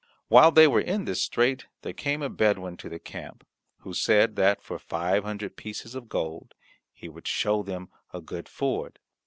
While 0.29 0.49
they 0.51 0.65
were 0.67 0.81
in 0.81 1.05
this 1.05 1.21
strait 1.21 1.67
there 1.83 1.93
came 1.93 2.23
a 2.23 2.29
Bedouin 2.29 2.75
to 2.77 2.89
the 2.89 2.97
camp, 2.97 3.45
who 3.81 3.93
said 3.93 4.35
that 4.35 4.59
for 4.63 4.79
five 4.79 5.23
hundred 5.23 5.55
pieces 5.57 5.93
of 5.93 6.09
gold 6.09 6.55
he 6.91 7.07
would 7.07 7.27
show 7.27 7.61
them 7.61 7.89
a 8.11 8.19
good 8.19 8.49
ford. 8.49 8.97